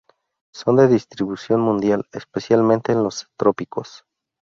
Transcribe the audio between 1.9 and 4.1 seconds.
especialmente en los trópicos.